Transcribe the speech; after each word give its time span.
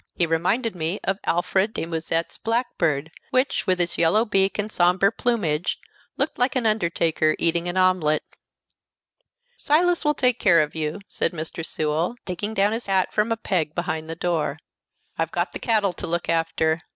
He 0.15 0.25
reminded 0.25 0.75
me 0.75 0.99
of 1.03 1.19
Alfred 1.25 1.75
de 1.75 1.85
Musset's 1.85 2.39
blackbird, 2.39 3.11
which, 3.29 3.67
with 3.67 3.79
its 3.79 3.99
yellow 3.99 4.25
beak 4.25 4.57
and 4.57 4.71
sombre 4.71 5.11
plumage, 5.11 5.77
looked 6.17 6.39
like 6.39 6.55
an 6.55 6.65
undertaker 6.65 7.35
eating 7.37 7.67
an 7.67 7.77
omelet. 7.77 8.23
"Silas 9.57 10.03
will 10.03 10.15
take 10.15 10.39
care 10.39 10.61
of 10.61 10.73
you," 10.73 11.01
said 11.07 11.33
Mr. 11.33 11.63
Sewell, 11.63 12.15
taking 12.25 12.55
down 12.55 12.71
his 12.71 12.87
hat 12.87 13.13
from 13.13 13.31
a 13.31 13.37
peg 13.37 13.75
behind 13.75 14.09
the 14.09 14.15
door. 14.15 14.57
"I've 15.19 15.29
got 15.31 15.51
the 15.51 15.59
cattle 15.59 15.93
to 15.93 16.07
look 16.07 16.27
after. 16.29 16.81